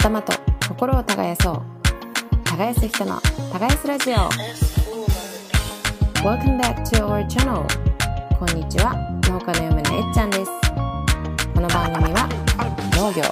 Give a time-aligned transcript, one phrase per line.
[0.00, 0.32] 頭と
[0.66, 1.62] 心を耕そう。
[2.44, 3.20] 耕す人の
[3.52, 4.14] 耕すラジオ。
[6.24, 7.66] Welcome back to our channel
[8.38, 8.94] こんにちは。
[9.28, 10.50] 農家の嫁のえっちゃんです。
[11.54, 12.26] この番組は
[12.96, 13.22] 農業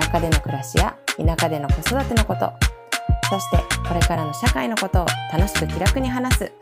[0.00, 2.50] 田舎での暮らしや田舎での子育てのこと。
[3.28, 6.52] そしてこれからの社会のことを楽しく気楽に話す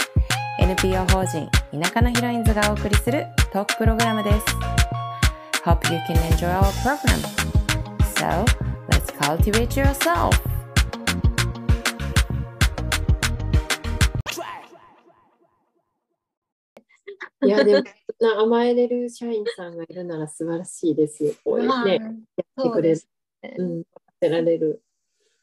[0.58, 1.48] NPO 法人
[1.80, 4.46] 田舎のヒロインズがお送りするトークプログラムです。
[5.64, 7.22] Hope you can enjoy our program
[8.16, 10.30] So let's cultivate yourself
[17.46, 17.84] いや、でも、
[18.20, 21.34] な甘えれる社員さんがいるなら素晴らしいですよ。
[21.44, 23.00] こういうまあね、やってくれる。
[23.42, 23.84] ねうん、やっ
[24.20, 24.82] てられる。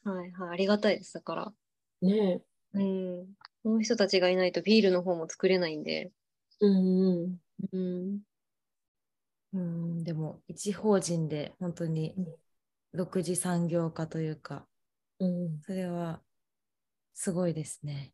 [0.04, 1.14] はいはい、ありがたいです。
[1.14, 1.52] だから、
[2.02, 2.42] ね
[2.74, 3.26] うん、
[3.64, 6.12] この人たちがいないとビールの方も作れないんで、
[6.60, 7.36] うんうん。
[7.72, 8.20] うん、
[9.54, 12.26] うん、でも一法人で本当にうん
[12.96, 14.66] 独自産業化というか、
[15.18, 15.60] うん。
[15.62, 16.22] それは
[17.14, 18.12] すごいですね。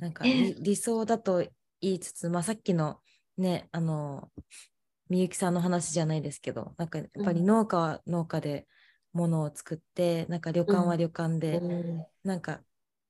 [0.00, 1.44] なんかね理理想だと
[1.80, 3.00] 言いつつ、まあ、さっきの
[3.38, 4.30] ね、あの、
[5.08, 7.46] みゆきさんの話じゃないですけど、なんかやっぱりうん。
[7.46, 8.66] 農家は農家で
[9.12, 12.06] 物を作って、なんか旅館は旅館で、うん。
[12.24, 12.60] なんか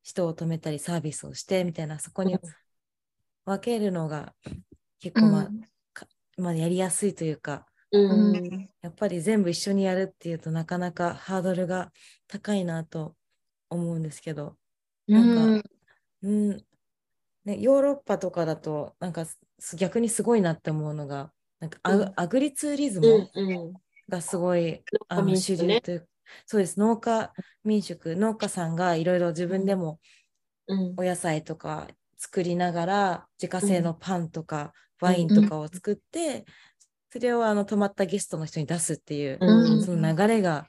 [0.02, 2.38] 人を止めたりサービスをしてみたいな、そこに
[3.44, 4.34] 分けるのが
[5.00, 5.52] 結構、まあ
[5.92, 8.36] かまあ、やりやすいというか、うん。
[8.36, 8.68] うん。
[8.82, 11.92] やっぱり全部一緒にやるっていうとなかなかハードルが
[12.28, 13.16] 高いなと
[13.68, 14.56] 思うんですけど、
[15.08, 15.62] なんか
[16.22, 16.64] うん。
[17.44, 19.24] ね、ヨーロッパとかだとなんか
[19.58, 22.12] す逆にすごいなって思うのがなんかア,、うん。
[22.16, 23.28] アグリツーリズうム
[24.08, 25.64] がすごい、あ農家の民宿ね。
[25.64, 26.08] 主流という
[26.46, 26.78] そうです。
[26.78, 27.32] 農家
[27.64, 29.98] 民宿農家さんがいろいろ自分でも
[30.68, 30.94] うん。
[30.96, 36.44] お野菜とか作りながら自家製のパンとかワインうんとかを作って、
[37.12, 39.82] それをあの泊まったゲストの人に出すっていう、うん。
[39.82, 40.68] その流れが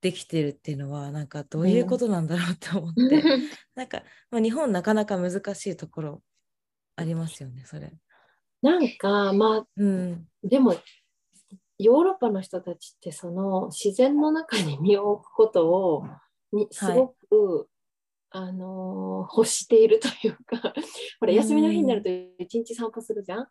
[0.00, 3.22] できてるっていうのはなんかどういうことなんだろうって思って、
[3.74, 6.22] なんか、まあ、日本なかなか難しいところ
[6.96, 7.92] ありますよねそれ。
[8.62, 10.76] なんか、まあ、うん、でも、
[11.78, 16.04] ヨーロッパの人たちって、その自然の中に身を置くことを
[16.52, 17.68] にすごく、
[18.30, 20.74] あのー欲しているというか、
[21.20, 23.46] ほら、うん休みの日になると一日散歩するじゃんうん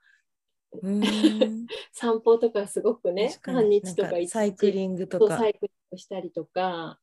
[1.92, 5.38] 散歩とかすごくね、半日とかサイクリングとか。
[5.38, 7.00] サイクリングしたりとか、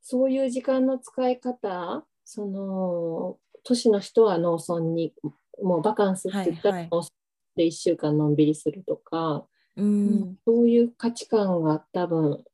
[0.00, 5.14] そういう時間の使い方、その都市の人は農村に、
[5.62, 6.90] もうバカンスって言ったはいはい。
[6.90, 7.10] ら農村
[7.56, 10.38] で1週間のんびりするとか、うん。
[10.44, 12.44] そういう価値観が多分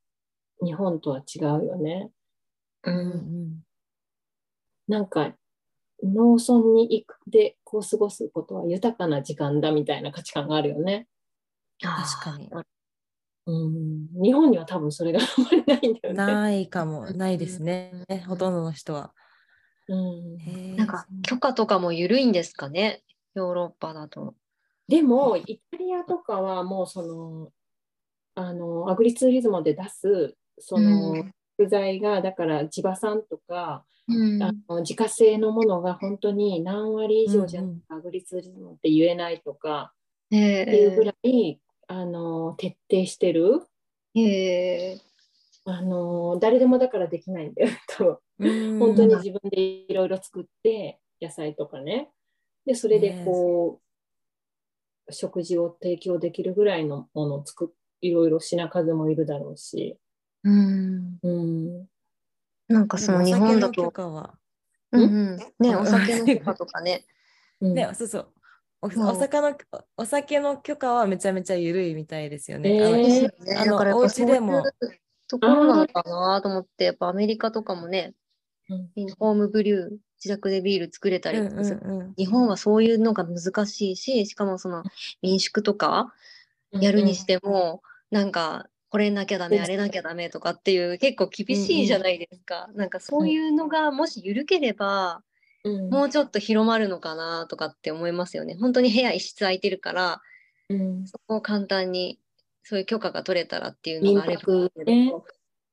[0.62, 2.10] 日本とは違うよね。
[2.82, 3.64] ううんん。
[4.88, 5.34] なんか
[6.02, 11.08] 農村に行くでこう過ごすことは豊かな時間だみたいな価値観があるよね。
[11.80, 12.48] 確かに。
[13.46, 16.24] うん、日本には多分それがあんまりないんだよね。
[16.24, 17.10] ないかも。
[17.10, 19.12] ないですね、ほとんどの人は。
[19.88, 23.02] うん、なんか許可とかも緩いんですかね、
[23.34, 24.36] ヨーロッパだと。
[24.86, 27.50] でもイタリアとかはもうその
[28.36, 34.42] あのアグリツーリズムで出すそのうん食材がだから地場産とかうん。
[34.42, 39.92] あの自家製のものが本当に何割以上じゃうんうんアグリツーリズムって言えないとか
[40.30, 43.62] へっていうぐえらい、あの徹底してる。
[44.14, 45.00] へえ。
[45.64, 48.78] あの誰でもだからできないんだよ多分うん。
[48.78, 52.10] 本当に自分でいろいろ作って野菜とかね。
[52.66, 53.80] でそれでこ
[55.08, 57.68] う、食事を提供できるぐらいのものを作っ
[58.04, 59.96] いろいろ品数もいるだろうし、
[60.44, 61.18] うん。
[61.22, 61.88] うん、
[62.68, 64.34] なんかその日本だお酒の許と、可は。
[64.92, 65.76] うんうん、ね、うん。
[65.78, 67.04] お酒の許可とかね。
[67.60, 67.74] うん。
[67.74, 68.28] ね、そうそう。
[68.82, 69.56] おお酒の
[69.96, 72.76] お酒の許可はめちゃめちゃ緩いみたいですよね。
[72.76, 72.80] え。
[72.82, 73.56] ーあのですよね。
[73.56, 74.62] あのだからやっお家でも。
[75.26, 78.12] ところなのかなと思って、やっぱアメリカとかもね、
[78.68, 79.14] うん。
[79.18, 79.90] ホームブリュー、
[80.22, 81.80] 自宅でビール作れたりうんとかする。
[81.82, 84.84] うんうん日本はそういうのが難しいし、しかもその
[85.22, 86.12] 民宿とか
[86.70, 88.32] やるにしても、なん。
[88.32, 89.64] かこれなきゃダメ、うん。
[89.64, 92.68] あれなきゃダメとかっていう結構厳しいじゃないですか。
[92.76, 95.20] なんかそういうのがもし緩ければ、
[95.64, 95.90] うん。
[95.90, 98.54] もうちょっと広まるのかなとかって思いますよね。
[98.54, 100.22] 本当に部屋一室空いてるから、
[100.68, 101.08] うん。
[101.08, 102.20] そこを簡単に
[102.62, 104.42] そういう許可が取れたらっていうの民があれば。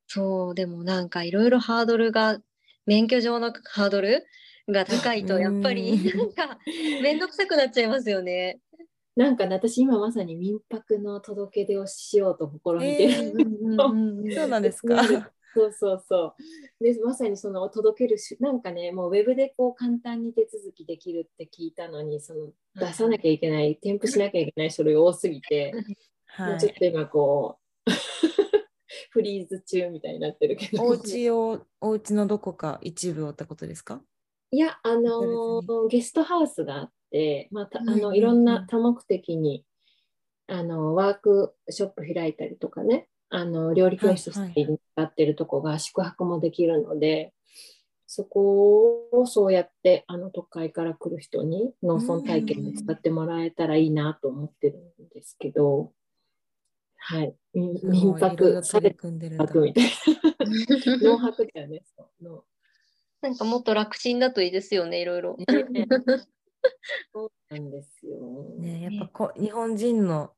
[0.07, 2.39] そう、でもなんかいろいろハードルが、
[2.87, 4.25] 免許上のハードル
[4.67, 6.17] が高いと、やっぱりうん。
[6.17, 6.57] なんか
[7.03, 8.57] めんどくさくなっちゃいますよね。
[9.15, 15.03] なんかね私今まさに民泊の届け出をしようと試みてる、えーそうなんですか。
[15.53, 16.33] そうそうそ
[16.79, 16.83] う。
[16.83, 25.73] で、まさにその届けるし、なんかね、もうウェブでこう簡単に手続きできるって聞いたのに、その出さなきゃいけない、添付しなきゃいけない書類多すぎて、
[26.27, 26.75] はもうちょっい。
[26.75, 27.97] と今こう、フ
[29.11, 30.83] フリーズ中みたいになってるけど。
[30.85, 34.01] お家を、お家のどこか一部をってことですか？
[34.51, 36.93] いや、あのーゲストハウスがあって、
[37.51, 39.65] まあ、たあのいろんな多目的に
[40.47, 47.33] あのワークショップ開いたりとかね、あの料理教室はいに使ってるとこが宿泊もできるので、
[48.05, 55.93] そこをそうやってあの都会から来る人に農村体験で使ってもらえたらいいなと思ってるんですけど、
[56.97, 59.89] はい、民泊され組んでるんみたいな、
[61.01, 61.83] 農泊だよね、
[63.21, 65.37] なんかもっと楽ちんだといいですよね、いろいろ。
[66.63, 66.69] ね
[67.13, 68.55] そうなんですよ。
[68.57, 70.33] ね、やっぱこ日本人の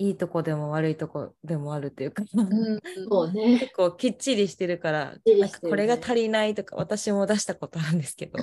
[0.00, 2.80] いいとこでも悪いとこでもあるっていうか、うん
[3.10, 3.58] そうね。
[3.60, 8.38] 結構きっちりしてるから、なんかこれが足りないとか私も出したことあるんですけど、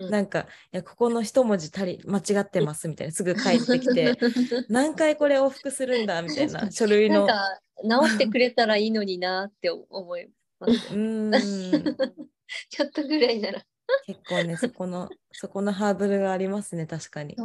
[0.00, 4.14] うんなんかいやここの一文字足り間違ってますみたいなすぐ帰ってきて
[4.68, 10.28] 何回これ往復するんだみたいな書類のなんか直してくれたらいいのになって思い
[10.60, 10.94] ます。
[10.94, 11.96] うーん
[12.68, 13.64] ちょっとぐらいなら。
[14.06, 17.34] 結構ねそこの そこのハードルがありますね確かに。
[17.36, 17.44] そ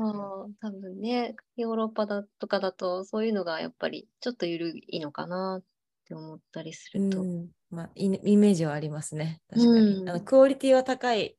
[0.49, 5.63] う、多分ね、ヨーロッパだとかだとそういうのがやっぱりちょっと緩いのかなっ
[6.05, 7.23] て思ったりすうると。
[7.23, 7.49] ん。
[7.69, 10.09] まあ、イイメージはありますね確かに、うん。
[10.09, 11.35] あのクオリティは高い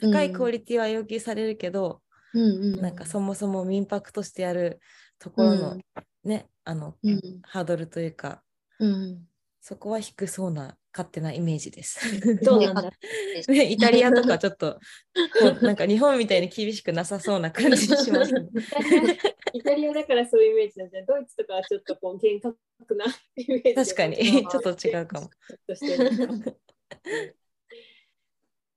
[0.00, 2.02] 高いうんクオリティは要求されるけど、
[2.34, 4.80] うんうん、なんかそもそも民泊としてやる
[5.18, 5.80] ところの、うん
[6.24, 7.20] ねあのうん。
[7.42, 8.42] ハードルというか
[8.78, 9.26] うん、
[9.66, 11.98] そこは低そうな勝手なイメージです。
[12.44, 12.82] そうなんだ。
[13.48, 14.78] ねイタリアとかちょっと
[15.60, 18.46] なんか日本みたいに厳しくなさそうな感じしますね。
[19.52, 21.04] イタリアだからそういうイメージなんじゃん。
[21.04, 22.56] ドイツとかはちょっとこう厳格
[22.94, 23.74] なイメージ。
[23.74, 24.16] 確かに
[24.46, 25.30] ちょっと違うかも。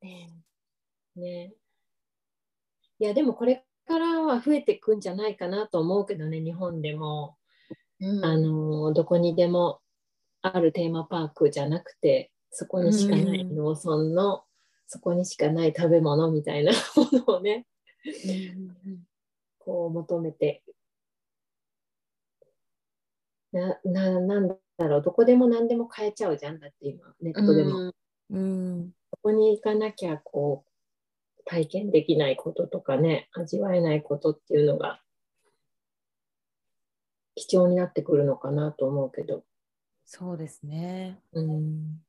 [0.02, 0.28] ね
[1.16, 1.56] えねえ
[2.98, 7.38] いやでもこれからは増えていくんじゃないかなと思うけどね日本でも、
[8.00, 9.82] うんあのどこにでも
[10.42, 14.44] あるテーマパークじゃなくてそこにしかないうん農村の、
[14.88, 17.66] そこにしかない食べ物みたいな ものをね
[19.60, 20.64] こう求めて。
[23.52, 25.02] なななんだろう。
[25.02, 26.60] どこでも何でも買えちゃうじゃん。
[26.60, 27.94] だって今ネットでも、うん。
[28.30, 28.94] うん。
[29.12, 35.02] そこに行かなきゃこう体験できないこととかね味わえないことっていうのが
[37.36, 39.44] 貴重になってくるのかなと思うけど、
[40.12, 41.20] そうですね。
[41.34, 42.02] うん、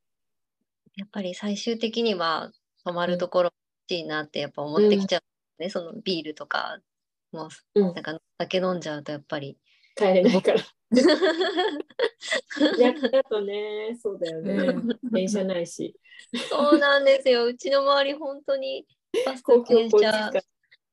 [0.95, 2.51] やっぱり最終的には
[2.83, 3.53] 泊まるところ
[3.89, 5.21] 欲しいなってやっぱ思ってきちゃう
[5.61, 6.79] ね、そのビールとか
[7.31, 7.49] も。
[7.75, 7.93] うん。
[7.93, 9.55] なんか酒飲んじゃうとやっぱり。
[9.95, 10.59] 帰れないから。
[13.11, 14.99] だとねそうだよね、うん。
[15.11, 15.95] 電車ないし。
[16.49, 17.45] そうなんですよ。
[17.45, 18.87] うちの周り本当に
[19.27, 20.43] バス公と電共交通機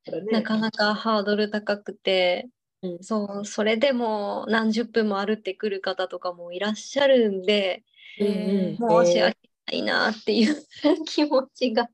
[0.04, 2.50] 車なかなかハードル高くて、
[2.82, 3.02] うん。
[3.02, 7.84] そうそれでも何十分も歩ってくる方とかもいらっしゃるんで、
[8.20, 10.56] えー申し訳ないなっていう
[11.06, 11.88] 気持ちが。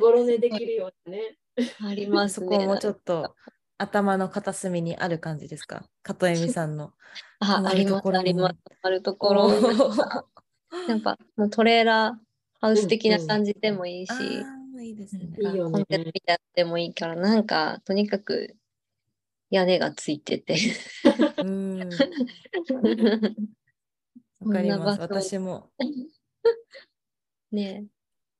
[0.00, 1.36] ごろ寝できるようなね。
[1.80, 2.46] ありますね。
[2.46, 3.34] そこもちょっと
[3.78, 5.84] 頭の片隅にある感じですか？
[6.02, 6.92] 片恵美さんの。
[7.40, 8.56] あありますあります。
[8.82, 9.50] あるところ。
[10.88, 12.14] やっぱもうトレーラー
[12.60, 15.36] ハウス的な感じでもいいし、あーいいですね。
[15.70, 18.56] コンテナみたいでもいいから、なんかとにかく
[19.50, 20.56] 屋根がついてて。
[21.38, 21.78] うん。
[24.40, 25.00] わかります。
[25.00, 25.70] 私も。
[27.52, 27.86] ね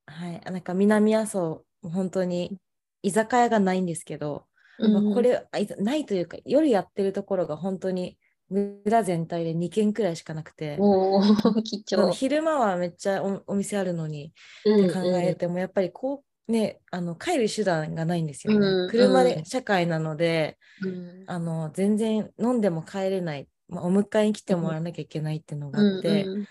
[0.07, 0.41] はい。
[0.41, 2.59] なんか南阿蘇、本当に
[3.03, 4.47] 居酒屋がないんですけど、
[4.81, 10.77] え、まあ、うんこれ、あいざないというか、夜やってるところが本当に村全体で2軒くらいしかなくて。
[12.13, 14.33] 昼間はめっちゃおお店あるのに
[14.65, 18.67] うんって考えても、やっぱりこう、ね、あの帰る手段がないんですよね。
[18.67, 19.45] うん車でうん。
[19.45, 21.25] 社会なので、うん。
[21.27, 26.47] あの全然飲んでも帰れない、まあ、お迎えに来てもらわなきゃいけないっていうのがあって、うんうん。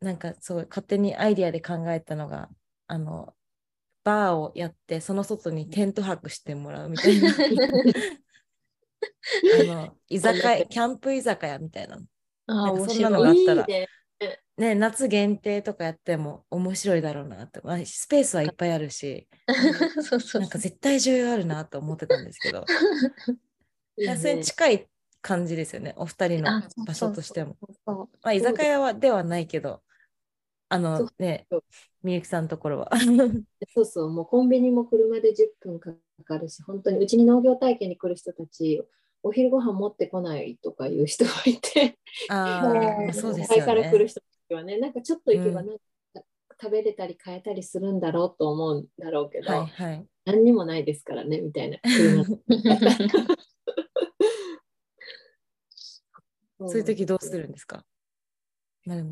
[0.00, 2.48] なんかそう勝手にアイディアで考えたのが
[2.86, 3.34] あの
[4.04, 7.30] バーをやってその外にテント泊してもらうみたいな。
[9.60, 11.98] あの居酒屋キャンプ居酒屋みたいな。
[12.48, 13.20] そんなの。
[13.20, 13.88] があったらいいね
[14.56, 19.28] ね夏限定とかやっても面白いだろうなって、まあ、スペースはいっぱいあるし。
[20.58, 22.64] 絶対需要あるなと思ってたんですけど。
[24.16, 24.88] それに近い
[25.20, 25.94] 感じですよね。
[25.96, 27.56] お二人の場所としても。
[28.32, 29.82] 居酒屋はではないけど、
[30.68, 31.46] あのね
[32.02, 32.90] みゆきさんのところは。
[33.74, 35.92] そうそう、もうコンビニも車で10分か
[36.24, 38.82] かるし、本当にうちに農業体験に来る人たち、
[39.22, 41.98] お昼ご飯持ってこないとかいう人がいて、
[42.28, 43.66] あそうあ、ま あそうですよね。
[43.66, 44.20] から来る人
[44.50, 45.82] はね、なんかちょっと行けばうんなんか
[46.60, 50.06] 食べれたり買えたりするんだろうと思うんだろうけど、はいはい。
[50.24, 51.78] 何にもないですからね、みたいな。
[51.84, 52.24] 車
[56.66, 57.84] そういう時どうするんですか？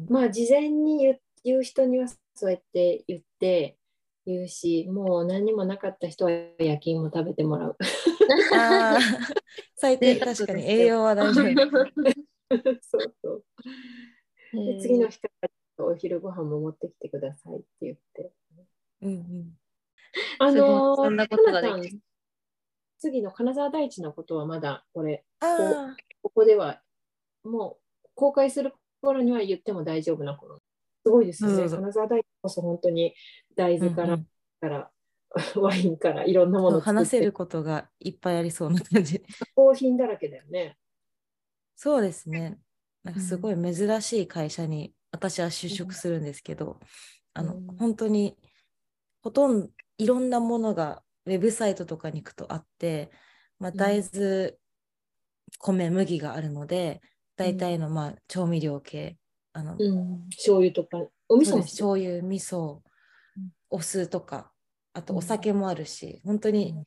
[0.08, 3.76] まあ事前に言う人にはそうやって言って
[4.26, 7.76] 言うしもう何もなかった人は夜勤も食べてもらう。
[9.76, 11.40] 最低確かに栄養は大事。
[12.82, 13.44] そうそう
[14.52, 15.28] で次の日か
[15.78, 18.32] らお昼ご飯も持ってきてくださいって言って。
[19.02, 19.58] うんうん。
[20.38, 21.62] あのそんなことが
[22.98, 25.24] 次の金沢大地のことはまだこれ
[26.22, 26.82] ここでは
[27.44, 30.60] もう公開する頃には言っても大丈夫な頃。
[31.06, 31.68] すごいですよね。
[31.68, 33.14] 金沢大地こそ本当に
[33.54, 34.26] 大豆から,、うん
[35.60, 39.20] ワインからいろんなもの話せることがいっぱいありそうな感じ。
[39.20, 40.76] 加工品だらけだよね。
[41.76, 42.58] そうですね。
[43.04, 46.80] なんかすごい珍しい会社に私は就職するんですけど、
[47.34, 48.36] あのうん本当に
[49.22, 53.10] ほとんどいろんなものがウェブサイトとかに行くとあって、
[53.60, 54.54] まあ、うん大豆、
[55.60, 57.00] 米、麦があるので、
[57.36, 59.18] 大体のまあ調味料系、
[59.56, 60.98] あのうん、醤油とか、
[61.28, 62.80] お味噌醤油、味噌
[63.36, 64.52] うん、お酢とか、
[64.92, 65.18] あとうん。
[65.18, 66.84] お酒もあるし、本当にうん。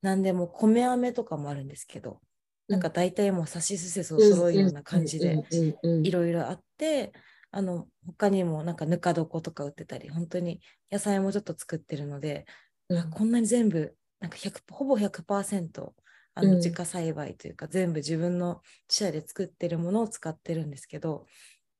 [0.00, 2.20] 何でも米飴とかもあるんですけど、
[2.68, 4.22] なんか大体もうさしすせそうん。
[4.22, 5.46] 揃うような感じで、うん。
[5.50, 5.78] うん。
[5.82, 6.06] うん。
[6.06, 7.12] いろいろあって、
[7.50, 12.46] あの他にもなんかぬか床とか売ってたり、本当に野菜もちょっと作ってるので、
[12.88, 12.98] うん。
[12.98, 15.94] あこんなに全部、なんか100ほぼ100%
[16.34, 16.50] あうん。
[16.50, 21.26] の自家栽培というか、全部自分の自社で作ってるものを使ってるんですけど、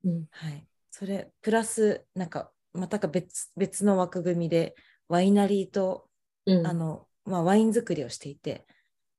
[0.06, 0.26] うん。
[0.30, 4.74] はい、それプラスなんかまたか別別の枠組みで
[5.08, 6.08] ワイナリーと、
[6.46, 6.66] うん。
[6.66, 8.64] あのまあ、ワイン作りをしていて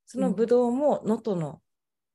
[0.06, 0.36] そのうん。
[0.36, 1.62] ブドウも能登の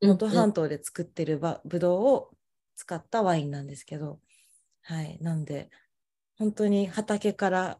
[0.00, 2.30] 能登半島で作ってるばブドウを
[2.74, 4.18] 使ったワインなんですけど、
[4.82, 5.70] はい、なんで
[6.38, 7.78] 本当に畑から、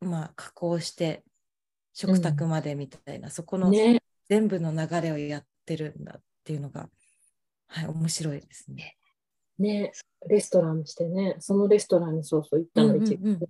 [0.00, 1.24] まあ、加工して
[1.92, 6.88] 食卓までみたいな、そこのね、全部の流れをやってるんだっていうのが、
[7.66, 8.96] はい、面白いですね。
[9.58, 9.92] ね、
[10.28, 13.40] レストランしてね、そのレストランにそうそう行ったの一うんうん。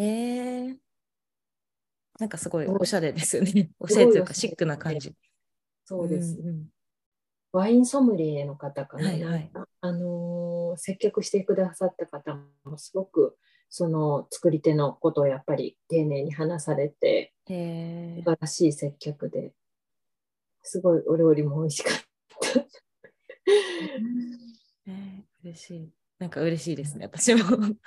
[0.00, 0.76] へえ。
[2.18, 3.70] なんかすごいおしゃれですよね。
[3.78, 5.14] おしゃれというかシックな感じ。
[5.84, 6.36] そうです。
[6.42, 6.68] んん
[7.52, 9.50] ワインソムリエの方かな、はいはい
[9.80, 13.36] あのー接客してくださった方もすごく
[13.70, 17.54] その作り手のことをやっぱり丁寧に話されて素。
[17.54, 19.54] 晴らしい接客で
[20.62, 21.94] すごいお料理も美味しかっ
[22.52, 22.60] た。
[24.86, 25.90] えー嬉しい。
[26.18, 27.44] なんか嬉しいですね、私も。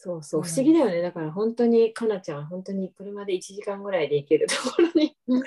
[0.00, 1.02] そうそう、不思議だよね。
[1.02, 5.42] だから本当に、かなちゃん、本当に車で1時間ぐらいで行けるところに 今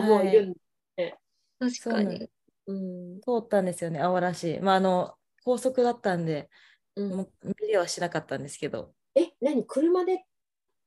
[0.00, 0.54] 日もういるん
[0.96, 1.18] で、
[1.58, 2.28] 確かに。
[2.66, 2.80] そうな
[3.16, 3.20] ん。
[3.20, 4.60] 通ったんですよね、青らしい。
[4.60, 6.50] まあ、あの、高速だったんで、
[6.96, 7.08] うん。
[7.10, 9.64] もう見れはしなかったんですけど、え、何？
[9.64, 10.24] 車で、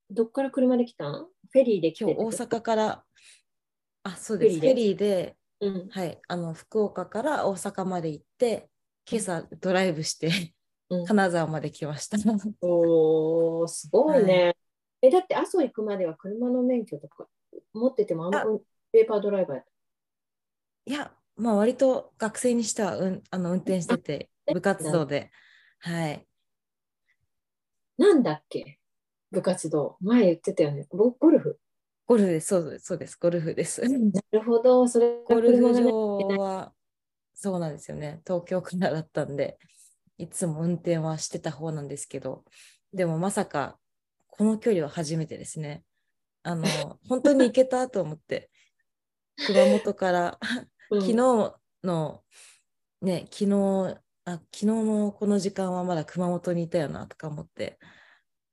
[0.10, 1.27] どっから車で来たん？
[1.50, 3.06] フェリーで来て今日大阪から、
[4.03, 5.89] あ、そうです、フェリーで、うん。
[5.89, 8.69] はい、あの福岡から大阪まで行って、
[9.09, 10.27] 今朝ドライブして、
[10.89, 12.17] うん金沢まで来ました。
[12.61, 14.55] おー、すごいね。
[15.01, 17.27] え、だって阿蘇行くまでは車の免許とか
[17.73, 18.45] 持っててもあんまあ
[18.93, 19.61] ペーパードライバー
[20.85, 25.29] いや、まあ割と学生にしては、うん、あの運転してて、部活動で。
[25.79, 26.25] はい。
[27.97, 28.79] なんだっけ？
[29.31, 29.97] 部活動。
[29.99, 30.85] 前言ってたよね。
[30.89, 31.59] ゴゴルフ。
[32.07, 33.81] ゴルフです、そうです、そうです、ゴルフです。
[33.83, 34.87] なるほど。
[34.87, 36.73] それがゴルフ場は、
[37.33, 38.21] そうなんですよね。
[38.25, 39.59] 東京からだったんで、
[40.17, 42.45] いつも運転はしてた方なんですけど、
[42.93, 43.77] でもまさか、
[44.27, 45.83] この距離は初めてですね。
[46.43, 46.63] あの、
[47.09, 48.49] 本当に行けたと思って、
[49.45, 50.39] 熊本から、
[50.89, 51.15] うん昨日
[51.83, 52.23] の、
[53.01, 57.77] ね、昨日、あ、昨日のこの時間はまだ熊本にいたよなとか思って、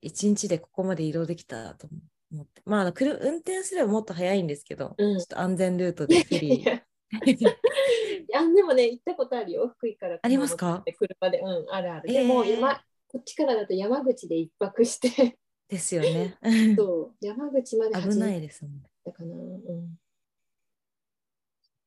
[0.01, 2.14] 一日でここまで移動できたと思って、
[2.65, 6.83] まああの、くる運転すればもっと早いんですけど、うんちょっと安全ルートでフェリいや
[8.55, 9.69] でもね、行ったことあるよ。
[9.77, 10.19] 福井から。
[10.21, 10.83] ありますか？
[10.99, 11.41] 車で。
[11.41, 12.11] うん、あるある。
[12.11, 15.39] えーでも、山、こっちからだと山口で一泊して、
[15.69, 16.37] ですよね。
[16.77, 18.83] そう、山口まで危なめいですもんね。
[19.05, 19.35] たかな。
[19.35, 19.99] うん。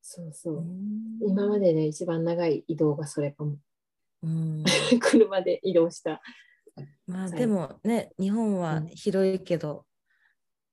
[0.02, 0.62] そうそうう。
[0.62, 3.58] ん今までで一番長い移動がそれかも。
[4.24, 4.64] うん
[5.02, 6.22] 車で移動した。
[7.06, 9.86] まあはいでもね、日本はうん広いけど、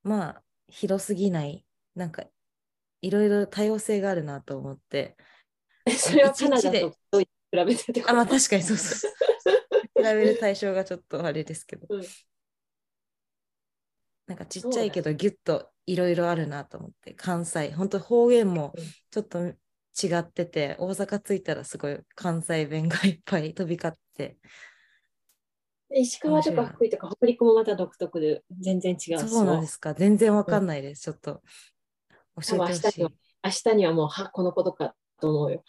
[0.05, 2.23] まあ広すぎない、なんか
[3.01, 5.17] いろいろ多様性があるなと思って、
[5.97, 9.11] それはカナダと比べてってあ、まあ確かにそうそう。
[9.97, 12.05] 比べる対象がちょっとあれですけど、うん。
[14.27, 18.83] なんかちっちゃいけどギュッといろいろあるなと思って、関西、本当方言もうん。
[19.09, 19.55] ちょっと違
[20.19, 24.37] ってて、大阪着いたらすごい関西弁がいっぱい飛び交って、
[25.93, 29.29] 石川とか福井とか北陸もまた独特で全然違うし。
[29.29, 31.41] そうなんですか、全然わかんないです、ちょっと。
[32.41, 32.79] 教えてほしい。
[32.81, 33.11] 明日には。
[33.43, 35.63] 明日にはもうはこのことかと思うよ。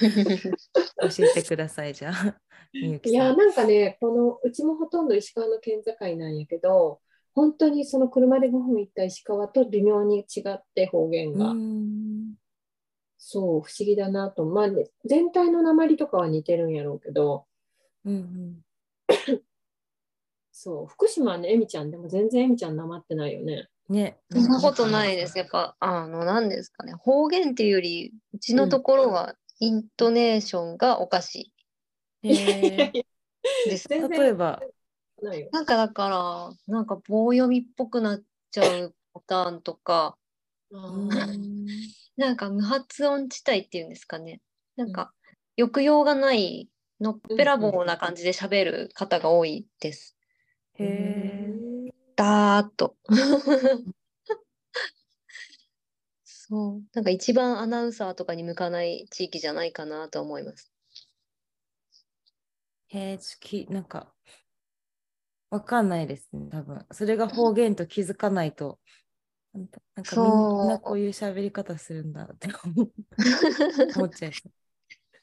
[0.00, 2.36] 教えてくださいじゃあ。
[2.72, 3.34] いや。
[3.34, 7.00] なんかねこのうちもほとんど石川の県境なんやけど
[7.34, 11.54] 本当にその車で5分行った石川と微妙に違って方言が、
[13.18, 14.44] そう不思議だなと。
[14.44, 17.46] まあ、ね、全体の鉛とかは似てるんやろうけど。
[18.04, 18.60] うんうん
[20.52, 23.68] そう福島はねえみちゃんでも全然えみちゃんなまってないよね。
[23.88, 24.18] ね。
[24.30, 25.36] そんなことないです。
[25.36, 26.92] やっぱ、あの、何ですかね。
[26.92, 31.52] 方言っていうより、うちのところは、イントネーションがおかし
[32.22, 33.04] へーい
[33.68, 33.88] です。
[33.88, 34.62] 例えば、
[35.52, 40.16] なんかだから、なんか棒読みっぽくなっちゃうパターンとか、
[42.16, 44.40] なんか無発音地帯っていうんですかね。
[44.76, 45.12] なんか、
[45.58, 50.16] 抑揚がない、のっぺらぼうな感じで喋る方が多いです。
[50.74, 51.90] へえ。
[52.16, 52.96] だーっと。
[56.24, 56.82] そう。
[56.94, 60.72] なんか一番アナウンサーとかに向かない地域じゃないかなと思います。
[62.88, 64.12] へえ、ちょっときなんか、
[65.50, 66.86] わかんないですね、多分。
[66.92, 68.78] それが方言と気づかないと、
[69.94, 72.48] なんかみんなこういう喋り方するんだって
[73.94, 74.52] 思 っちゃいそう。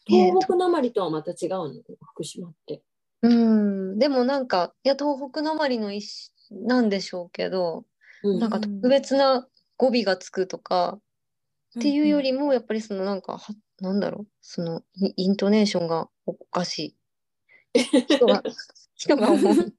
[0.07, 1.73] 東北なまりとはまた違うの？
[2.13, 2.81] 福島って。
[3.21, 3.99] うん。
[3.99, 7.85] でもなんか、いや、東北なまりの一種なんでしょうけど、
[8.23, 9.47] うんなんか特別な
[9.77, 10.99] 語尾がつくとか、
[11.79, 16.95] っていうよりも、やっぱりそのなんか、はなんだろう、そのイイントネーションがおかし
[17.75, 17.83] い。
[18.07, 18.43] 人が、
[18.95, 19.73] 人が思う。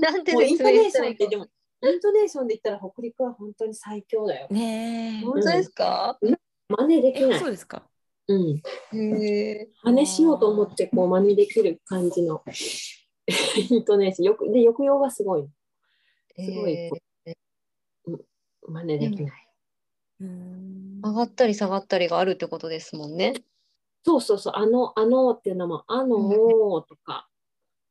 [0.00, 4.46] なんてもうイン説トネー明したらいいかションってでもイントネーションで言ったら北陸は本当に最強だよ。
[4.50, 5.24] ねえ。
[5.24, 6.18] 本当ですか、
[6.68, 7.50] 真似できえ、ないそう。
[7.50, 7.82] ですか？
[8.28, 8.62] うん。
[8.96, 9.68] へえ。
[9.82, 12.42] 真似しようと思ってこう真似できる感じの
[13.70, 14.26] イントネーション。
[14.26, 15.48] よくで抑揚がすごい。
[16.38, 16.92] すごいう
[18.68, 19.48] 真似できない。
[20.20, 23.34] うーん上がったり下がったりがあるってことですもんね。
[24.04, 24.52] そうそうそう。
[24.56, 27.28] あの、あのっていうのも、あのーとか。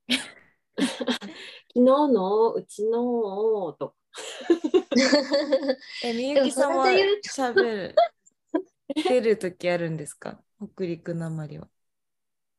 [0.78, 0.88] 昨
[1.74, 3.96] 日のうちのとか。
[6.04, 7.22] え、みゆきさんはでもそれで言う
[7.54, 7.96] 喋る、
[9.08, 10.42] 出るときあるんですか？
[10.76, 11.70] 北陸なまりは。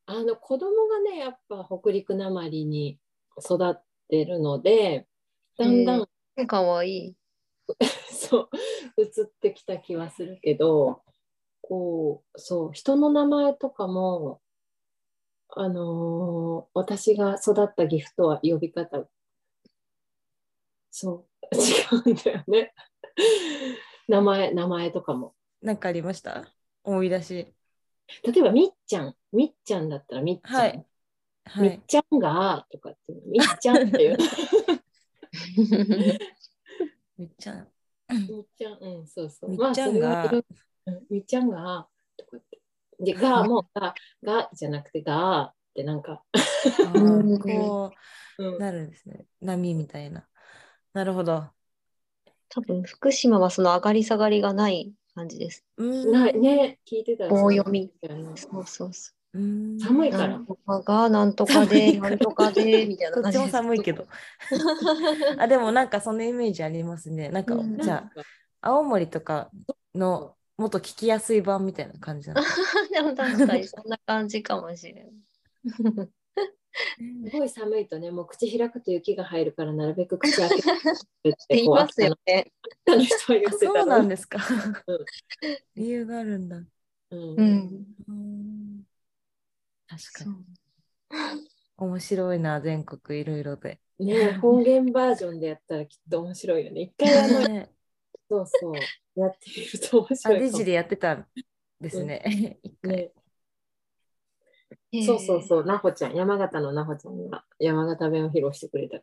[0.07, 2.99] あの子供がねやっぱ北陸なまりに
[3.39, 5.09] 育ってるので
[5.57, 6.07] だんだん、
[6.47, 7.17] かわいい。
[8.13, 8.49] そ
[8.97, 11.03] う移ってきた気はするけど
[11.63, 14.41] こうそう人の名前とかも
[15.51, 19.07] あのー私が育った岐阜とは呼び方。
[20.91, 22.73] そう 違うんだよね。
[24.09, 26.45] 名前名前とかもなんかありました？
[26.85, 27.47] 思い出し。
[28.25, 30.87] 例えばみっちゃんみっちゃんだったらみっちゃん、はい。
[31.45, 31.69] はい。
[31.71, 34.19] みっちゃんがとかっていうみっちゃんっていう
[37.17, 37.69] みっちゃん。
[38.11, 39.51] みっちゃん、うん、そうそう。
[39.51, 40.31] みっちゃんがまあ
[41.09, 42.61] みっちゃんが、とかって。
[43.01, 46.23] で、がもが、がじゃなくてがってなんか、
[47.43, 47.93] こ
[48.39, 49.27] うんうなるんですね。
[49.41, 50.27] 波みたいな。
[50.93, 51.45] なるほど。
[52.49, 55.65] 多分福島はその上がり下がりがない感じです。
[55.77, 59.13] うーんないね、聞いてたら棒読みそうそうそうそ。
[59.35, 59.41] うー
[59.77, 63.53] ん寒いうからなんとかがなんとか寒でなんとかでみたいな感じです。
[63.53, 64.07] 寒いけど。
[65.39, 67.29] あ、でもなんかそのイメージありますね。
[67.31, 68.23] なんか、うんじゃあ、
[68.61, 69.51] 青森とか
[69.95, 72.43] のもっと聞きやすい版みたいな感じなの？
[72.91, 75.13] でも確かにそんな感じかもしれない。
[77.25, 80.73] すごい寒いとね、もう口開くと雪が入るから、なるべく口開けてっ
[81.23, 82.53] て 言いますよね。
[83.61, 84.39] そうなんでですか
[84.87, 85.07] うん。
[85.75, 86.65] 理由があるんだ。
[87.11, 87.17] す。
[87.17, 88.85] ううん
[89.89, 90.45] 確かそにう。
[91.77, 93.79] 面白いな、全国いろいろで。
[93.99, 96.83] ね方言バージョンでやったらきっと面白いよね。
[96.83, 97.73] 一回あの、ね
[98.31, 98.73] そうそ
[99.17, 101.29] う、やってみると面あ、白いかもデジでやってたん
[101.81, 102.23] ですね。
[102.63, 103.13] 一回。
[104.93, 105.03] ね。
[105.07, 108.99] そうそうそう、なほちゃん、山形のなほちゃんが山形弁を披露してくれた。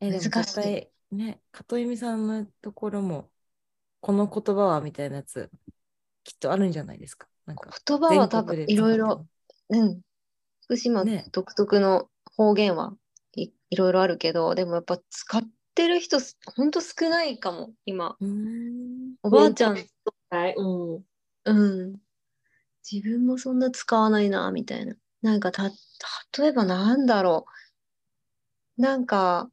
[0.00, 0.56] え、でも難し
[1.12, 3.30] いね、里由美さんのところも、
[4.00, 5.50] この言葉はみたいなやつ、
[6.24, 7.28] きっとあるんじゃないですか？
[7.46, 9.26] なんか、言葉は多分いろいろ、
[9.68, 10.00] うん。
[10.64, 12.94] 福島ね独特の方言は
[13.34, 15.42] い、いろいろあるけど、でもやっぱ使っ
[15.74, 18.16] てる人す、ほんと少ないかも、今。
[18.20, 19.14] うーん。
[19.22, 19.76] おばあちゃん、
[20.30, 21.04] はい、うん。
[21.44, 22.00] うん。
[22.90, 24.94] 自分もそんな使わないな、みたいな。
[25.22, 25.70] なんかた、
[26.38, 27.46] 例えばなんだろ
[28.78, 28.82] う。
[28.82, 29.50] なんか、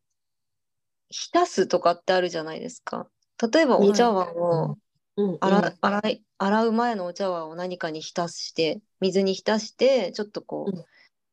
[1.09, 3.07] 浸すとかってあるじゃないですか。
[3.51, 4.77] 例えばお茶碗を、
[5.15, 10.85] うん、洗洗い洗う前のお茶碗を何かに浸して水に浸してちょっとこう、うん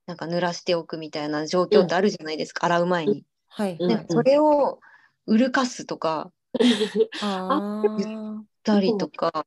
[0.06, 3.24] なんか濡らしておくみたいな状況ってあるじゃないですか、洗う前に。
[3.48, 3.76] はい、
[4.08, 4.78] それを
[5.26, 6.30] うるかすとか
[7.20, 9.44] あーたりとか、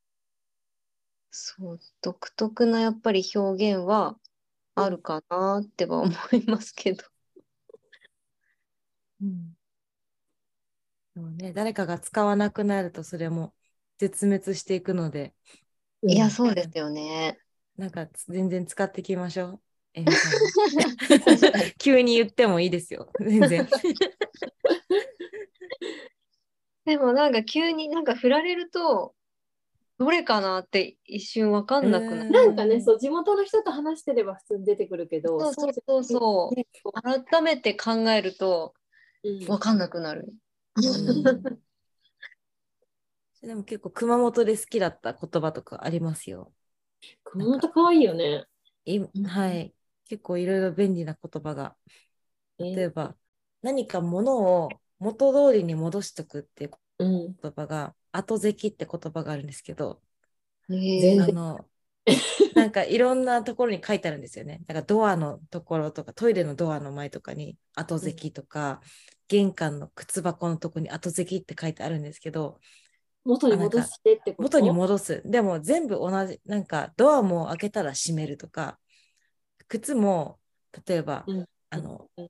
[1.31, 4.17] そう、独特なやっぱり表現は
[4.75, 7.03] あるかなっては思いますけど。
[9.21, 9.55] うん
[11.15, 13.53] でもね、誰かが使わなくなるとそれも
[13.97, 15.33] 絶滅していくので、
[16.03, 17.37] いや、そうですよね。
[17.77, 19.61] なんかつ全然使っていきましょう。
[21.77, 23.11] 急に言ってもいいですよ。
[23.19, 23.67] 全然。
[26.85, 29.13] でもなんか急になんか振られると、
[29.99, 32.21] どれかなって一瞬わかんなくなる。
[32.21, 36.65] うんなんかね、そう、地元の人と話してれば普通に出てくるけど、そうそうそうそうね
[37.29, 38.73] 改めて考えると
[39.23, 40.33] うんわかんなくなる。
[40.75, 41.23] うん
[43.41, 46.53] でも結構熊本で好きだった言葉とかありますよ。
[47.23, 48.45] 熊本可愛いよね。
[48.85, 49.73] いはい。
[50.05, 51.75] 結構いろいろ便利な言葉が。
[52.57, 53.15] 例えば、
[53.61, 57.37] 何か物を元通りに戻しとくっていううん。
[57.41, 60.01] 言葉が、後席って言葉があるんですけど、
[60.69, 61.65] あの、
[62.55, 64.61] なんかいろんなところに書いてあるんですよね。
[64.65, 68.81] だからドアのところとか、トイレのドアの前とかに後席とか、
[69.27, 72.59] 玄関の靴箱のとこに後席って書いてあるんですけど、
[73.23, 74.43] 元に戻してってこと？
[74.43, 75.21] 元に戻す。
[75.25, 78.79] でも全部同じ、なんかドアも開けたら閉めるとか、
[79.67, 80.39] 靴も
[80.87, 82.29] 例えば、うんあのうん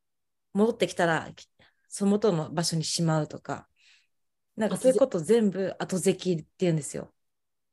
[0.53, 1.29] 戻ってきたら
[1.87, 3.67] その元の場所にしまうとか、
[4.59, 7.09] なんかそういうこと全部後席って言うんですよ。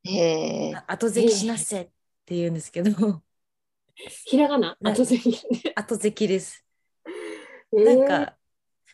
[0.05, 1.85] へ後席しなっせっ
[2.25, 3.23] て言うんですけど、
[4.25, 5.37] ひらがな、な後席。
[5.75, 6.65] 後席です。
[7.77, 7.77] え。
[7.77, 8.37] ーなんか、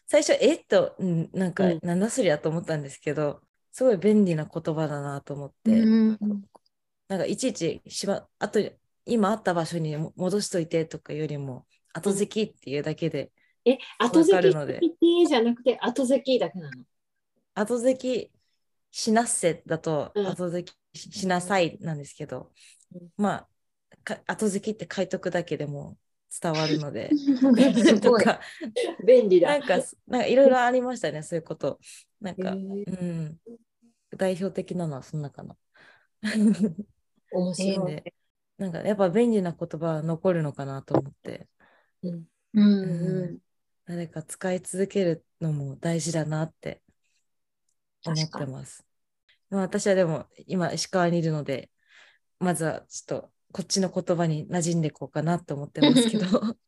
[0.07, 0.55] 最初、え？
[0.55, 1.81] っと、うんなんか、うん。
[1.83, 6.19] なんだそりゃと思ったんですけど、すごい便利な言葉だなと思って、うん。
[7.09, 8.59] なんかいちいちしま、あと、
[9.05, 13.33] 今あった場所にも戻しといてとかよりも、後席っていうだけで、
[13.65, 16.85] え、後わか席じゃなくて後席だけなの？
[17.55, 18.33] 後席
[18.91, 22.53] しなっせだと、うん後席ししなさいなんですけど、
[22.95, 23.49] うんまあ、
[24.05, 25.97] か後席って書いとくだけでも
[26.41, 27.11] 伝わるので。
[28.01, 28.41] とか、
[29.07, 29.59] 便利だ。
[29.59, 31.79] なんか、なんかいろいろありましたね、そういうこと。
[32.21, 33.39] なんか、えーうん。
[34.17, 35.57] 代表的なのはそんなかな。
[37.33, 37.97] 面白い。
[37.97, 38.15] で
[38.59, 41.49] なんかやっぱ便利な言葉は残るのかなと思って、
[42.03, 42.87] うんうんう
[43.23, 43.39] うん
[43.87, 46.81] 誰か使い続けるのも大事だなって
[48.05, 48.85] 思ってます。
[49.51, 51.71] まあ、私はでも今石川にいるので、
[52.39, 56.27] まずはちょっとこっちの言葉に馴染んでいこうかなと思ってますけど、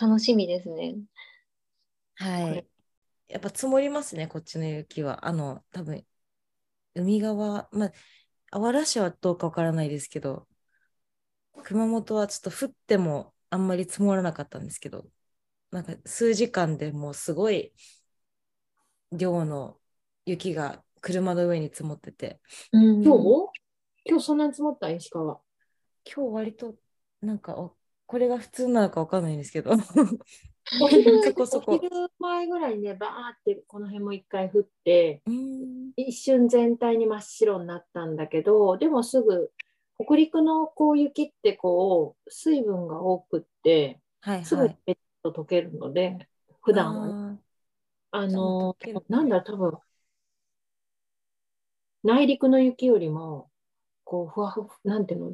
[0.00, 0.96] 楽しみですね。
[2.16, 2.66] はい。
[3.28, 5.26] やっぱ積もりますね、こっちの雪は。
[5.26, 6.04] あの、多分
[6.94, 7.92] 海側、まあ、
[8.52, 10.48] あわら市はどうかわからないですけど、
[11.62, 15.06] 熊本はちょっと降ってもあんまり積もらなかったんですけど、
[15.70, 17.72] なんか数時間でもうすごい
[19.12, 19.78] 量の
[20.26, 22.40] 雪が車の上に積もってて、
[22.72, 23.48] 今今日？
[24.04, 24.90] 今日そんなに積もった？
[24.90, 25.38] 石川。
[26.04, 26.74] 今日割と
[27.22, 29.70] なんか、おこれが普通なのかわかんないんですけど、
[30.82, 31.80] お昼そこそこ。
[32.18, 33.12] 前ぐらいにね、バーっ
[33.44, 35.92] てこの辺も一回降って、うーん。
[35.96, 39.52] 一瞬全体に真っ白になったんだけど、でもすぐ、
[40.04, 44.78] 北陸のこう雪ってこう、水分が多くって、はいすぐはい。
[44.84, 46.18] ペッと溶けるので、
[46.62, 47.38] 普段はね、
[48.10, 48.76] ああの
[49.08, 49.78] なんだ、多分
[52.06, 53.50] 内陸の雪よりも、
[54.04, 55.32] こう、ふわふわ、なんていうの、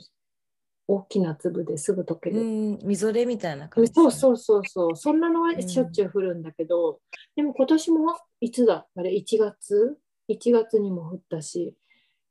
[0.89, 2.43] 大きな粒ですぐ溶けーうる。
[2.43, 3.91] ん、みぞれみたいな感じ。
[3.91, 7.01] ね、そうそうそうそう、そんなのはうんしょっちゅう降るんだけど、
[7.37, 11.75] でも今年もいつだあれ、1月 ?1 月にも降ったし、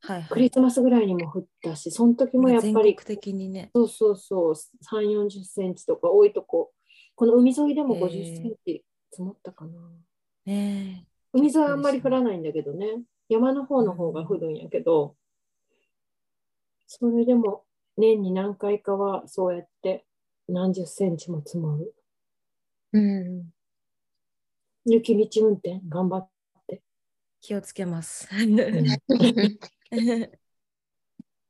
[0.01, 0.29] はいはい。
[0.29, 3.69] クリスマスぐらいにも降ったし、その時もやっぱり的にね。
[3.73, 6.71] そうそうそう、3、40センチとか多いとこ、
[7.15, 8.07] この海沿いでもへー。
[8.07, 9.79] 50センチ積もったかな。
[10.45, 12.87] ね海沿いはあんまり降らないんだけどね、
[13.31, 15.15] 山の方の方が降るんやけど、
[16.85, 17.63] それでも
[17.95, 20.03] 年に何回かはそうやって
[20.49, 21.95] 何十センチも積もる。
[22.91, 23.53] うん。
[24.83, 26.29] 雪道運転頑張っ
[26.67, 26.81] て。
[27.39, 28.27] 気をつけます。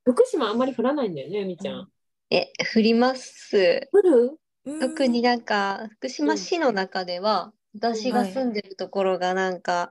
[0.06, 1.91] 福島あんまり降らないんだよね、みちゃん。
[2.30, 3.89] え、降ります。
[3.91, 4.38] 降る？
[4.80, 9.89] 特になんか福島市の中では、私が住んでるところがなんか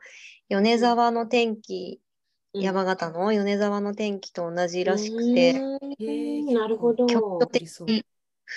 [0.50, 2.00] 米沢の天気、
[2.52, 7.06] 山形の米沢の天気と同じらしくて、なるほど。
[7.06, 8.04] 局地的に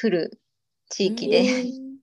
[0.02, 0.42] 降る
[0.90, 1.94] 地域で、うん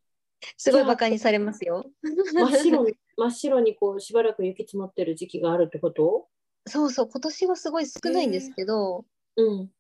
[0.57, 1.85] すごいバカにされますよ。
[2.03, 6.29] 真っ白に真っ白にこうしばらく雪積もってる時期があるってこと？
[6.67, 9.05] そうそう、今年はすごい少ないんですけど、
[9.37, 9.71] うん。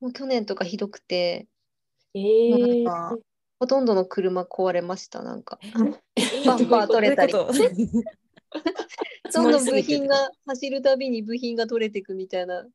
[0.00, 1.46] もう去年とかひどくて、
[2.14, 3.18] えー、なんか
[3.58, 5.58] ほとんどの車壊れました、なんか。
[6.16, 6.22] え？
[6.46, 7.34] バンパー取れたり
[8.52, 12.66] どういうことどんどん部品が走るたびに部品が取れていくみたいな。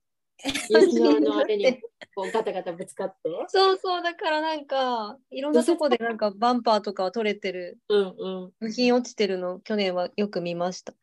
[0.69, 1.65] 雪のあのあれに
[2.15, 3.29] こうガタガタぶつかって。
[3.47, 8.53] そうそう、だからなんか、いろんなとこでなんかバンパーとかは取れてる、うんうん。
[8.59, 10.93] 部品落ちてるの、去年はよく見ました。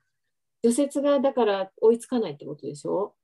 [0.62, 3.14] 除雪がだから追いつかないってことでしょ？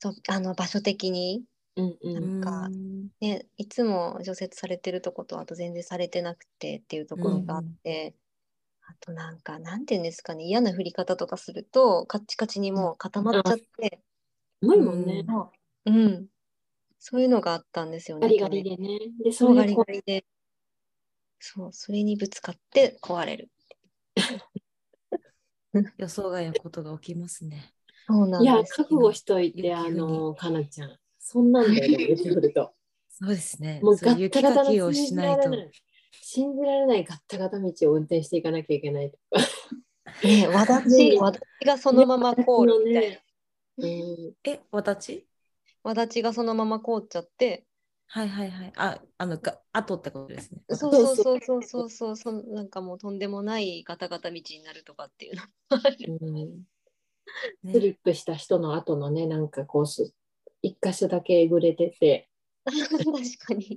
[0.00, 1.44] そうあの場所的に、
[1.76, 2.40] うんうん。
[2.42, 8.14] かうんね、いつも除雪されてるとことあと全然されてなくてっていうところがあって、
[8.86, 14.02] あとなんかなんていうんですかね嫌な降り方とかするとカッチカチにもう固まっちゃって、
[14.60, 15.24] 無理もんね。
[15.84, 16.26] うん、
[16.98, 18.26] そういうのがあったんですよね。
[18.26, 18.98] ガリガリでね。
[19.24, 20.24] で、そうガリガリで。
[21.40, 23.50] そう、それにぶつかって壊れる。
[25.98, 27.72] 予想外のことが起きますね。
[28.06, 28.84] そうなういや、んですよ。
[28.84, 30.96] 覚悟しといて、雪あ国の、かなちゃん。
[31.18, 32.14] そんなんだよね。
[33.08, 33.80] そうですね。
[33.82, 35.50] もうガタガタきをしないと。
[36.34, 40.26] 信じられないガッタガタ道を運転していかなきゃいけないとか。
[40.26, 43.18] ね、わだち、わだちがそのまま凍るみたいな。
[43.76, 45.26] うん、え、私？
[45.82, 47.66] わだちがそのまま凍っちゃって、
[48.06, 48.72] はいはいはい。
[48.76, 50.62] あ、あの、が後ってことですね。
[50.70, 55.48] そうそうそうそうそうそうそうなんかもうとんでもないガタガタ道になるとかっていうのも
[55.84, 56.18] ある。
[56.18, 56.64] うん
[57.62, 60.14] ねスリップした人の後のね、なんかこうす、
[60.62, 62.30] 一箇所だけえぐれてて、
[62.64, 63.02] 確
[63.46, 63.76] かに。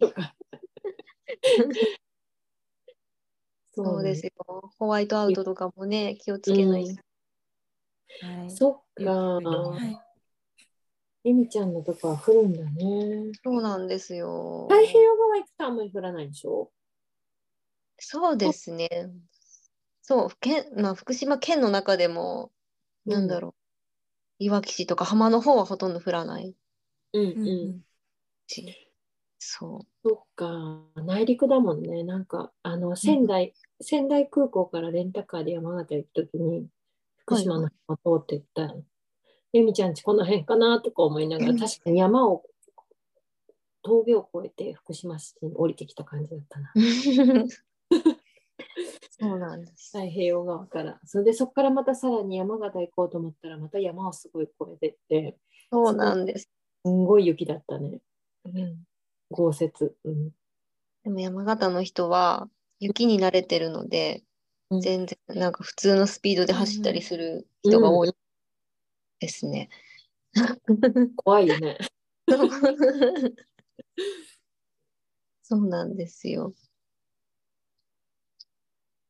[3.75, 4.31] そうですよ。
[4.79, 6.93] ホワイトアウトとかもね、気をつけないと。
[8.21, 8.51] はい。
[8.51, 9.11] そっか。
[9.11, 9.99] はい
[11.27, 13.31] エミちゃんのとこは降るんだね。
[13.43, 14.67] そうなんですよ。
[14.69, 16.69] 太平洋側行くとあんまり降らないでしょ？
[17.97, 18.87] そうですね。
[20.03, 22.51] そう、県まあ、福島県の中でも、
[23.07, 23.55] なんだろ
[24.39, 26.55] う、いわき市とか浜の方はほとんど降らない
[27.13, 27.81] うんうんうん。
[28.45, 28.91] し、
[29.39, 30.51] そそっか。
[30.95, 32.03] 内陸だもんね。
[32.03, 36.67] なんか、あの、仙台、仙台空港からレンタカーで山形行くときに、
[37.17, 38.75] 福島の方通って行ったら、
[39.53, 42.43] エミちゃんちこの辺かなとか思いながら、うん確かに山を、
[43.83, 46.71] 峠を越えて福島市に降りてきた感じだったな。
[46.75, 46.79] う。
[49.11, 49.97] そうなんです。
[49.97, 50.99] 太平洋側から。
[51.05, 55.37] それでそこからまたさらに山形行こうと思ったら、また山をすごい越えてって、
[55.71, 56.49] そうなんです。
[56.83, 57.99] すんごい雪だったね。
[58.45, 58.85] うん
[59.31, 59.95] 豪雪。
[60.03, 60.31] うん。
[61.03, 64.23] でも山形の人は雪に慣れてるので、
[64.71, 68.11] うん全然なんか普通のスピードで走ったりする人が多い
[69.19, 69.69] ですね。
[71.17, 71.77] 怖いよね。
[75.43, 76.55] そうなんですよ。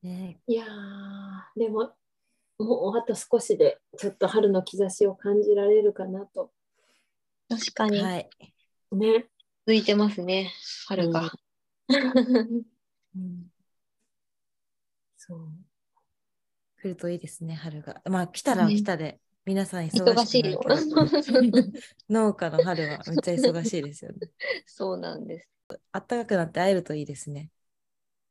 [0.04, 1.96] ねいやー、でも、
[2.60, 6.52] もうあと少しで、ちょっと春の兆しを感じられるかなと。
[7.48, 8.30] 確かにはい。
[8.92, 9.30] ね。
[9.66, 10.52] 続いてますね、
[10.88, 11.32] 春が。
[13.16, 13.55] うん
[15.28, 15.50] そう。
[16.82, 18.02] 来るといいですね、春が。
[18.06, 20.62] まあ、来たら来たで、皆さん忙忙しいよ。
[22.10, 24.18] 農家の春はめっちゃ忙しいですよね。
[24.66, 25.50] そうなんです。
[25.92, 27.50] あったかくなって会えるといいですね。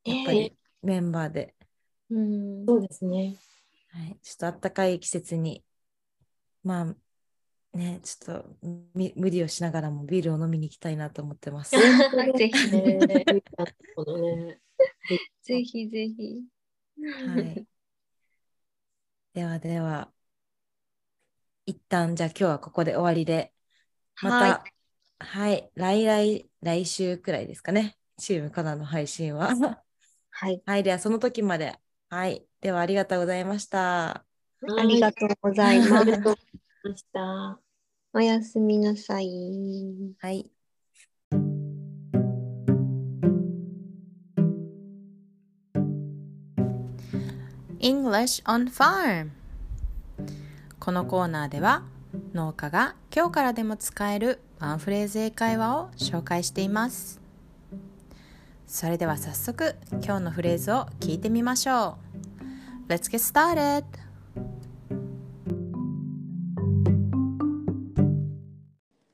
[0.05, 1.55] やっぱりメンバーで。
[2.11, 3.37] うんそうですね。
[3.89, 5.65] はい、ちょっとあったかい季節に、
[6.63, 8.57] まあ、ね、ちょっと
[8.95, 11.75] み無理をしながらもビールを飲みに行きたいなと思ってます。
[12.39, 12.99] ぜひ、ね。
[15.43, 16.43] ぜひぜひ。
[17.05, 17.67] はい。
[19.35, 20.13] ではでは、
[21.67, 23.53] 一旦じゃあ今日はここで終わりで、
[24.23, 24.65] また、
[25.19, 29.55] はい、来来、来週くらいですかね、チームカナの配信は。
[30.31, 30.63] はい。
[30.65, 31.79] はい、ではその時まで。
[32.11, 34.11] はい、ではありがとうございました。
[34.11, 34.25] あ
[34.87, 35.81] りがとうござい。
[35.81, 37.61] ました。
[38.13, 40.15] おやすみなさい。
[40.21, 40.51] はい。
[48.05, 49.31] English on Farm
[50.79, 51.85] このコーナーでは
[52.35, 57.19] 農家が今日からでも使えるワンフレーズ英会話を紹介しています
[58.67, 61.97] それでは早速今日のフレーズを聞いてみましょ
[62.89, 63.85] う Let's get started!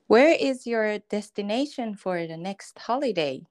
[0.08, 3.42] Where is your destination for the next holiday?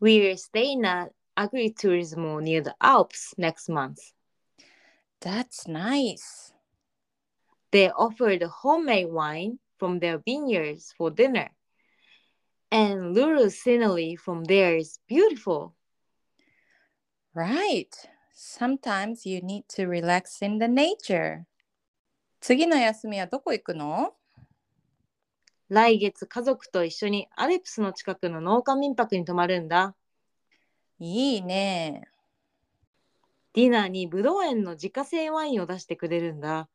[0.00, 3.98] We're staying at Agriturismo near the Alps next month.
[5.20, 6.52] That's nice.
[7.72, 11.50] They offer the homemade wine from their vineyards for dinner.
[12.70, 15.74] And Luru scenery from there is beautiful.
[17.34, 17.94] Right.
[18.32, 21.46] Sometimes you need to relax in the nature.
[22.40, 24.14] 次の休みはどこ行くの
[25.68, 29.96] 来月家族と一緒にアルプスの近くの農家民泊に泊まるんだ。
[30.98, 32.08] いいね。
[33.52, 36.68] ディナーにブドウ園の自家製ワインを出してくれるんだ。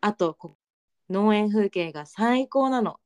[0.00, 0.56] あと、こ
[1.10, 2.98] 農園風景が最高なの。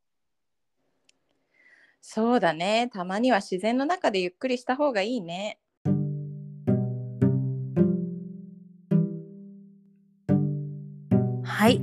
[2.01, 2.89] そうだね。
[2.93, 5.59] たまには自然の中でゆっくりした方がいいね。
[11.43, 11.77] はい。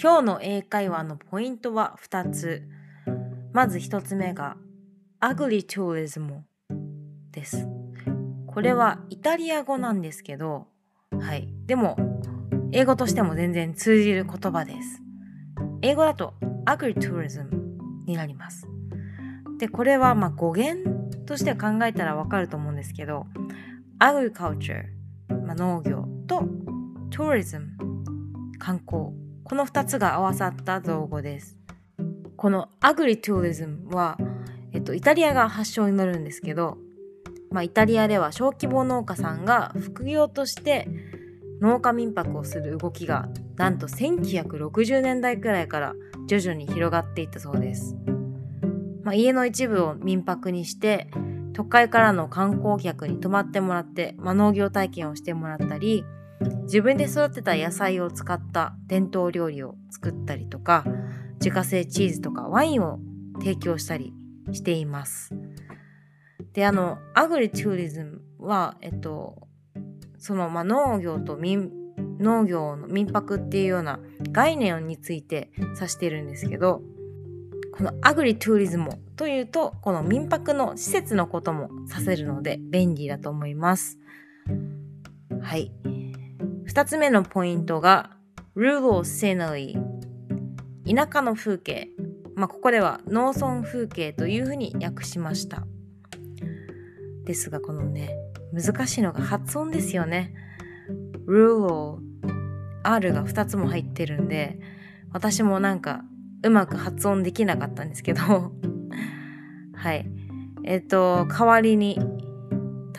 [0.00, 2.62] 今日の英会話のポイントは2つ。
[3.52, 4.56] まず1つ目が
[5.20, 6.42] Ugly Tourism
[7.32, 7.77] です。
[8.58, 10.66] これはイタリア語なんですけど、
[11.16, 11.48] はい。
[11.66, 11.96] でも、
[12.72, 15.00] 英語としても全然通じる言葉です。
[15.80, 16.34] 英語だと
[16.66, 17.50] Ugly Tourism
[18.04, 18.66] になります。
[19.60, 20.90] で、これはまあ語源
[21.24, 23.26] として考えたらわかると思うんですけど、
[24.00, 24.86] Agriculture、
[25.46, 26.42] まあ、農業と
[27.10, 27.68] Tourism、
[28.58, 29.12] 観光。
[29.44, 31.56] この2つが合わさった造語です。
[32.36, 34.18] この Agritourism は、
[34.72, 36.76] えっと、イタリアが発祥になるんですけど、
[37.50, 40.88] まあ、イタリアでは小規模農家さんが副業として
[41.60, 45.94] 農家民泊をする動きがなんと1960年代くらいから
[46.26, 47.96] 徐々に広がっていったそうです。
[49.02, 51.08] まあ、家の一部を民泊にして
[51.54, 56.04] 都会からの観光客に泊まってもらって、まあ、農業体験をしてもらったり
[56.64, 60.84] 自分で育てた野菜を使った伝統料理を作ったりとか
[61.40, 63.00] 自家製チーズとかワインを
[63.38, 64.12] 提供したり
[64.52, 65.34] しています。
[66.58, 69.46] であのアグリチューリズムはえっと
[70.18, 71.70] その、まあ、農業と民
[72.18, 74.00] 農業の民泊っていうような
[74.32, 76.82] 概念について指してるんですけど
[77.76, 83.96] このアグリトゥーリズムというとこの民泊の施設のことも指せるので便利だと思います。
[85.40, 85.70] はい。
[86.64, 88.16] 二つ目のポイントが
[88.56, 89.80] rural scenery
[90.92, 91.90] 田舎の風景。
[92.34, 95.64] まあ、ここでは農村風景というふうに訳しました。
[97.28, 98.16] ですがこのね、
[98.54, 100.32] 難しいのが発音ですよね。
[101.26, 101.98] rural
[102.82, 104.58] R が2つも入ってるんで、
[105.12, 106.00] 私もなんか
[106.42, 108.22] うまく発音できなかったんですけど、
[109.76, 110.10] はい。
[110.64, 112.00] えっと、代わりに、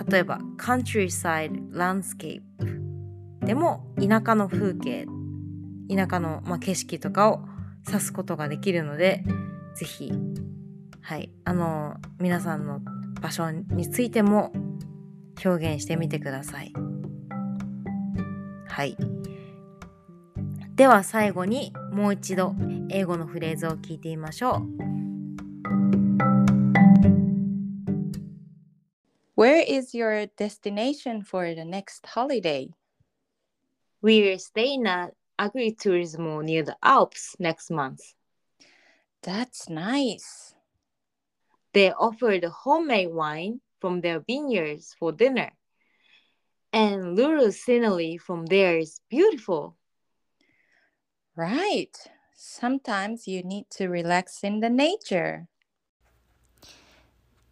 [0.08, 2.44] 例えば countryside landscape
[3.44, 5.08] でも田舎の風景、
[5.90, 7.42] 田舎の、まあ、景色とかを
[7.88, 9.24] 指すことができるので、
[9.74, 10.12] ぜひ、
[11.02, 12.82] はい、あの、皆さんの
[13.22, 14.52] 場所についても
[15.44, 16.74] 表現してみてください。
[18.68, 18.98] はい。
[20.76, 22.56] では最後にもう一度
[22.90, 24.90] 英語のフレーズを聞いてみましょう。
[29.36, 32.70] Where is your destination for the next holiday?
[34.02, 38.02] We're staying at Agriturismo near the Alps next month.
[39.24, 40.56] That's nice.
[41.74, 45.52] They offered homemade wine from their vineyards for dinner.
[46.72, 49.76] And Luru scenery from there is beautiful.
[51.36, 51.96] Right.
[52.36, 55.48] Sometimes you need to relax in the nature.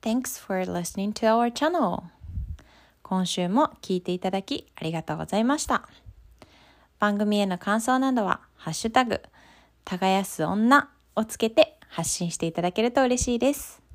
[0.01, 2.03] Thanks for listening to our channel.
[3.03, 5.87] 今週も聞いていただきありがとうございました。
[6.99, 9.21] 番組への感想などは、ハッシュタグ、
[9.85, 13.86] 耕す女をつけて発信していただけると嬉しいです。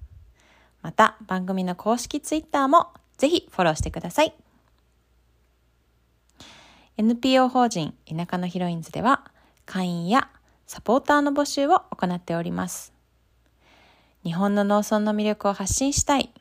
[0.82, 4.34] また、番組の公式ツイッターもぜひフォローしてください。
[6.96, 9.30] NPO 法人田舎のヒロインズでは、
[9.64, 10.28] 会員や
[10.66, 12.92] サポーターの募集を行っております。
[14.24, 16.32] 日本の農村の魅力を発信したい。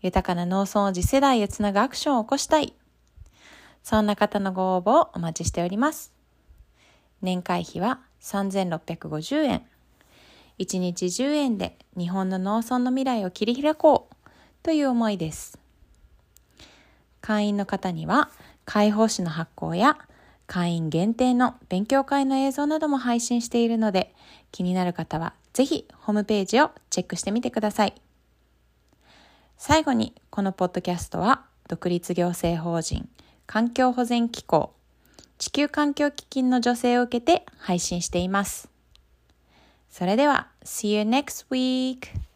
[0.00, 2.74] 豊かな農村を次世代へつなぐアクションを起こしたい。
[3.82, 6.12] そんな方のご応募をお待ちしております。
[7.20, 9.66] 年会費は3650円。
[10.58, 14.16] 1日10円で日本の農村の未来を切り開こう
[14.62, 15.58] という思いです。
[17.20, 18.30] 会員の方には
[18.64, 19.98] 解放誌の発行や
[20.46, 24.14] 会員限定の勉強会の映像なども配信しているので
[24.50, 27.94] 気になる方はぜひホームページをチェックしてみてください。
[29.56, 33.08] 最後にこのポッドキャストは独立行政法人
[33.46, 34.72] 環境保全機構
[35.36, 38.68] 地球環境基金の助成を受けて配信しています。
[39.90, 42.27] それでは、See you next week!